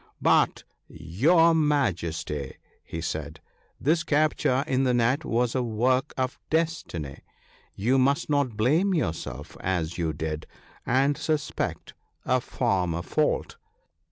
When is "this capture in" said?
3.89-4.83